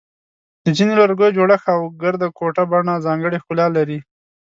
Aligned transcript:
د 0.63 0.65
ځینو 0.77 0.93
لرګیو 1.01 1.35
جوړښت 1.37 1.67
او 1.75 1.81
ګرده 2.01 2.27
ګوټه 2.37 2.63
بڼه 2.71 2.93
ځانګړی 3.05 3.37
ښکلا 3.43 3.67
لري. 3.77 3.99